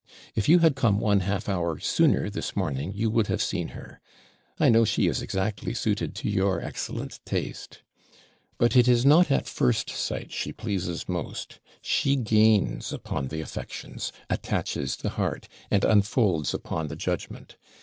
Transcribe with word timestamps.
If 0.33 0.49
you 0.49 0.57
had 0.57 0.75
come 0.75 0.99
one 0.99 1.19
half 1.19 1.47
hour 1.47 1.77
sooner 1.77 2.27
this 2.27 2.55
morning, 2.55 2.91
you 2.95 3.11
would 3.11 3.27
have 3.27 3.39
seen 3.39 3.67
her: 3.77 4.01
I 4.59 4.67
know 4.67 4.83
she 4.83 5.05
is 5.07 5.21
exactly 5.21 5.75
suited 5.75 6.15
to 6.15 6.27
your 6.27 6.59
excellent 6.59 7.23
taste. 7.23 7.83
But 8.57 8.75
it 8.75 8.87
is 8.87 9.05
not 9.05 9.29
at 9.29 9.45
first 9.47 9.91
sight 9.91 10.31
she 10.31 10.53
pleases 10.53 11.07
most; 11.07 11.59
she 11.83 12.15
gains 12.15 12.91
upon 12.91 13.27
the 13.27 13.41
affections, 13.41 14.11
attaches 14.27 14.95
the 14.95 15.09
heart, 15.11 15.47
and 15.69 15.85
unfolds 15.85 16.51
upon 16.55 16.87
the 16.87 16.95
judgment. 16.95 17.55